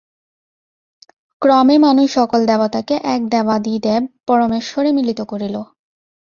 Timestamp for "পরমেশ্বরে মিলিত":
4.27-5.19